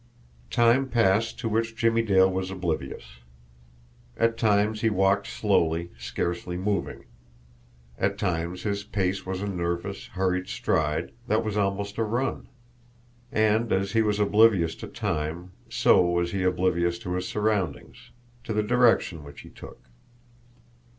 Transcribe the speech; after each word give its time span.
Time 0.49 0.89
passed 0.89 1.37
to 1.37 1.47
which 1.47 1.75
Jimmie 1.75 2.01
Dale 2.01 2.27
was 2.27 2.49
oblivious. 2.49 3.17
At 4.17 4.35
times 4.35 4.81
he 4.81 4.89
walked 4.89 5.27
slowly, 5.27 5.91
scarcely 5.99 6.57
moving; 6.57 7.05
at 7.99 8.17
times 8.17 8.63
his 8.63 8.83
pace 8.83 9.27
was 9.27 9.43
a 9.43 9.47
nervous, 9.47 10.07
hurried 10.07 10.47
stride, 10.47 11.11
that 11.27 11.45
was 11.45 11.55
almost 11.55 11.99
a 11.99 12.03
run. 12.03 12.47
And 13.31 13.71
as 13.71 13.91
he 13.91 14.01
was 14.01 14.19
oblivious 14.19 14.73
to 14.77 14.87
time, 14.87 15.51
so 15.69 16.01
was 16.03 16.31
he 16.31 16.41
oblivious 16.41 16.97
to 16.97 17.13
his 17.13 17.27
surroundings, 17.27 18.09
to 18.45 18.53
the 18.53 18.63
direction 18.63 19.23
which 19.23 19.41
he 19.41 19.49
took. 19.51 19.85